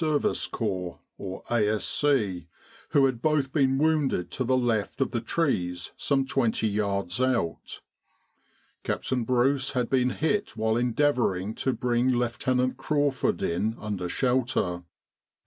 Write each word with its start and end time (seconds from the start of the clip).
S.C., 0.01 0.49
who 2.89 3.05
had 3.05 3.21
both 3.21 3.53
been 3.53 3.77
wounded 3.77 4.31
to 4.31 4.43
the 4.43 4.57
left 4.57 4.99
of 4.99 5.11
the 5.11 5.21
trees 5.21 5.91
some 5.95 6.25
twenty 6.25 6.67
yards 6.67 7.21
out. 7.21 7.81
Captain 8.83 9.23
Bruce 9.23 9.73
had 9.73 9.91
been 9.91 10.09
hit 10.09 10.57
while 10.57 10.75
endeavouring 10.75 11.53
to 11.53 11.71
bring 11.71 12.09
Lieutenant 12.13 12.77
Crawford 12.77 13.43
in 13.43 13.75
under 13.79 14.09
shelter. 14.09 14.81